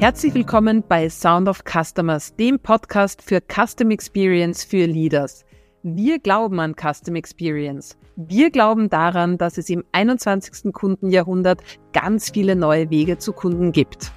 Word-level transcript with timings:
Herzlich 0.00 0.32
willkommen 0.32 0.82
bei 0.88 1.10
Sound 1.10 1.46
of 1.46 1.62
Customers, 1.70 2.34
dem 2.34 2.58
Podcast 2.58 3.20
für 3.20 3.42
Custom 3.42 3.90
Experience 3.90 4.64
für 4.64 4.86
Leaders. 4.86 5.44
Wir 5.82 6.18
glauben 6.18 6.58
an 6.58 6.74
Custom 6.74 7.16
Experience. 7.16 7.98
Wir 8.16 8.50
glauben 8.50 8.88
daran, 8.88 9.36
dass 9.36 9.58
es 9.58 9.68
im 9.68 9.84
21. 9.92 10.72
Kundenjahrhundert 10.72 11.60
ganz 11.92 12.30
viele 12.30 12.56
neue 12.56 12.88
Wege 12.88 13.18
zu 13.18 13.34
Kunden 13.34 13.72
gibt. 13.72 14.10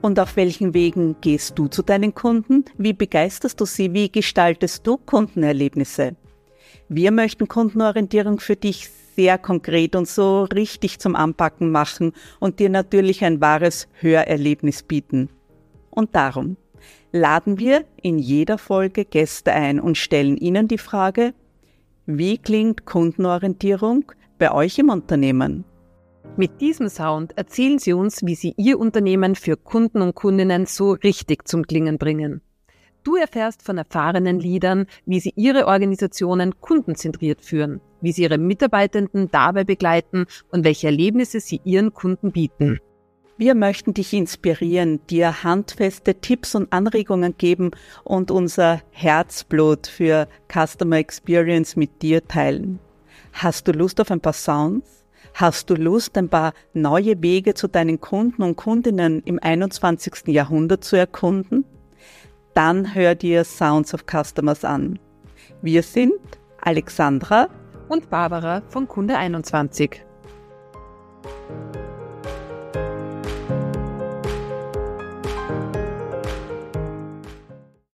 Und 0.00 0.18
auf 0.18 0.34
welchen 0.34 0.74
Wegen 0.74 1.14
gehst 1.20 1.56
du 1.56 1.68
zu 1.68 1.84
deinen 1.84 2.16
Kunden? 2.16 2.64
Wie 2.76 2.92
begeisterst 2.92 3.60
du 3.60 3.64
sie? 3.64 3.94
Wie 3.94 4.10
gestaltest 4.10 4.84
du 4.88 4.96
Kundenerlebnisse? 4.96 6.16
Wir 6.88 7.12
möchten 7.12 7.46
Kundenorientierung 7.46 8.40
für 8.40 8.56
dich 8.56 8.88
sehr 9.14 9.38
konkret 9.38 9.96
und 9.96 10.08
so 10.08 10.44
richtig 10.44 10.98
zum 10.98 11.16
Anpacken 11.16 11.70
machen 11.70 12.12
und 12.40 12.58
dir 12.58 12.70
natürlich 12.70 13.24
ein 13.24 13.40
wahres 13.40 13.88
Hörerlebnis 14.00 14.82
bieten. 14.82 15.28
Und 15.90 16.14
darum 16.14 16.56
laden 17.12 17.58
wir 17.58 17.84
in 18.00 18.18
jeder 18.18 18.58
Folge 18.58 19.04
Gäste 19.04 19.52
ein 19.52 19.80
und 19.80 19.98
stellen 19.98 20.36
ihnen 20.36 20.68
die 20.68 20.78
Frage, 20.78 21.34
wie 22.06 22.38
klingt 22.38 22.84
Kundenorientierung 22.84 24.10
bei 24.38 24.52
euch 24.52 24.78
im 24.78 24.88
Unternehmen? 24.88 25.64
Mit 26.36 26.60
diesem 26.60 26.88
Sound 26.88 27.36
erzählen 27.36 27.78
Sie 27.78 27.92
uns, 27.92 28.24
wie 28.24 28.34
Sie 28.34 28.54
Ihr 28.56 28.78
Unternehmen 28.78 29.34
für 29.34 29.56
Kunden 29.56 30.00
und 30.00 30.14
Kundinnen 30.14 30.66
so 30.66 30.92
richtig 30.92 31.46
zum 31.46 31.66
Klingen 31.66 31.98
bringen. 31.98 32.40
Du 33.04 33.16
erfährst 33.16 33.62
von 33.62 33.78
erfahrenen 33.78 34.38
Leadern, 34.38 34.86
wie 35.06 35.18
sie 35.18 35.32
ihre 35.34 35.66
Organisationen 35.66 36.60
kundenzentriert 36.60 37.40
führen, 37.40 37.80
wie 38.02 38.12
sie 38.12 38.22
ihre 38.22 38.38
Mitarbeitenden 38.38 39.30
dabei 39.30 39.64
begleiten 39.64 40.26
und 40.50 40.64
welche 40.64 40.88
Erlebnisse 40.88 41.40
sie 41.40 41.60
ihren 41.64 41.94
Kunden 41.94 42.32
bieten. 42.32 42.78
Wir 43.38 43.54
möchten 43.54 43.94
dich 43.94 44.12
inspirieren, 44.12 45.00
dir 45.08 45.42
handfeste 45.42 46.14
Tipps 46.16 46.54
und 46.54 46.72
Anregungen 46.72 47.36
geben 47.38 47.70
und 48.04 48.30
unser 48.30 48.82
Herzblut 48.90 49.86
für 49.86 50.28
Customer 50.52 50.98
Experience 50.98 51.74
mit 51.74 52.02
dir 52.02 52.26
teilen. 52.28 52.78
Hast 53.32 53.66
du 53.66 53.72
Lust 53.72 54.00
auf 54.00 54.10
ein 54.10 54.20
paar 54.20 54.34
Sounds? 54.34 55.04
Hast 55.34 55.70
du 55.70 55.74
Lust, 55.74 56.16
ein 56.18 56.28
paar 56.28 56.52
neue 56.74 57.22
Wege 57.22 57.54
zu 57.54 57.68
deinen 57.68 58.00
Kunden 58.00 58.42
und 58.42 58.56
Kundinnen 58.56 59.22
im 59.24 59.38
21. 59.42 60.28
Jahrhundert 60.28 60.84
zu 60.84 60.96
erkunden? 60.96 61.64
Dann 62.54 62.94
hör 62.94 63.14
dir 63.14 63.44
Sounds 63.44 63.94
of 63.94 64.04
Customers 64.06 64.62
an. 64.62 64.98
Wir 65.62 65.82
sind 65.82 66.20
Alexandra 66.60 67.48
und 67.88 68.10
Barbara 68.10 68.62
von 68.68 68.88
Kunde 68.88 69.16
21. 69.16 70.04